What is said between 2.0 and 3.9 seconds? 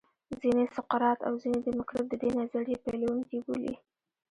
د دې نظریې پیلوونکي بولي